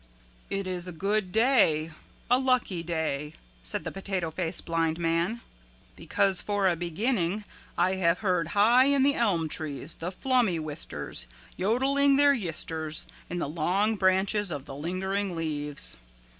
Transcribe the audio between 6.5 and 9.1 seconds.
a beginning I have heard high in